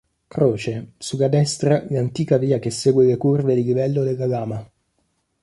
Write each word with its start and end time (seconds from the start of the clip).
Croce, 0.29 0.93
sulla 0.97 1.27
destra 1.27 1.85
l'antica 1.89 2.39
via 2.39 2.57
che 2.57 2.71
segue 2.71 3.05
le 3.05 3.17
curve 3.17 3.53
di 3.53 3.63
livello 3.63 4.01
della 4.01 4.25
lama. 4.25 4.67